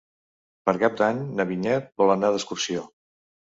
[0.69, 2.91] Per Cap d'Any na Vinyet vol anar d'excursió.